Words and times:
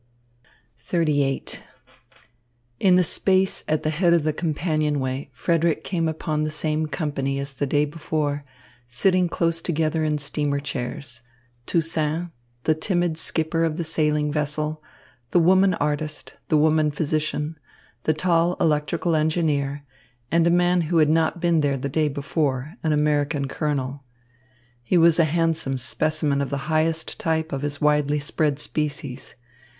XXXVIII 0.79 1.59
In 2.79 2.95
the 2.95 3.03
space 3.03 3.63
at 3.67 3.83
the 3.83 3.91
head 3.91 4.13
of 4.15 4.23
the 4.23 4.33
companionway 4.33 5.29
Frederick 5.31 5.83
came 5.83 6.07
upon 6.07 6.43
the 6.43 6.49
same 6.49 6.87
company 6.87 7.37
as 7.37 7.53
the 7.53 7.67
day 7.67 7.85
before, 7.85 8.43
sitting 8.87 9.29
close 9.29 9.61
together 9.61 10.03
in 10.03 10.17
steamer 10.17 10.59
chairs 10.59 11.21
Toussaint, 11.67 12.31
the 12.63 12.73
timid 12.73 13.19
skipper 13.19 13.63
of 13.63 13.77
the 13.77 13.83
sailing 13.83 14.31
vessel, 14.31 14.81
the 15.29 15.39
woman 15.39 15.75
artist, 15.75 16.33
the 16.47 16.57
woman 16.57 16.89
physician, 16.89 17.55
the 18.05 18.13
tall 18.15 18.55
electrical 18.59 19.15
engineer, 19.15 19.83
and 20.31 20.47
a 20.47 20.49
man 20.49 20.81
who 20.89 20.97
had 20.97 21.09
not 21.09 21.39
been 21.39 21.59
there 21.61 21.77
the 21.77 21.89
day 21.89 22.07
before, 22.07 22.73
an 22.81 22.91
American 22.91 23.47
colonel. 23.47 24.03
He 24.81 24.97
was 24.97 25.19
a 25.19 25.25
handsome 25.25 25.77
specimen 25.77 26.41
of 26.41 26.49
the 26.49 26.65
highest 26.73 27.19
type 27.19 27.51
of 27.51 27.61
his 27.61 27.79
widely 27.79 28.17
spread 28.19 28.57
species. 28.57 29.35